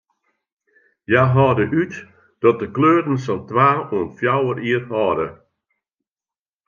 [1.07, 1.93] Hja hâlde út
[2.41, 5.27] dat de kleuren sa'n twa oant fjouwer jier hâlde.